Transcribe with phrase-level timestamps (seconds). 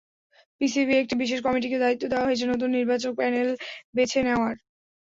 [0.61, 3.49] পিসিবির একটি বিশেষ কমিটিকে দায়িত্ব দেওয়া হয়েছে নতুন নির্বাচক প্যানেল
[3.95, 4.55] বেছে নেওয়ার।